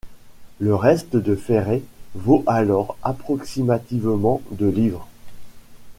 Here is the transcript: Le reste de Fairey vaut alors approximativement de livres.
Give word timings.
Le 0.57 0.73
reste 0.73 1.15
de 1.15 1.35
Fairey 1.35 1.83
vaut 2.15 2.43
alors 2.47 2.97
approximativement 3.03 4.41
de 4.49 4.65
livres. 4.65 5.07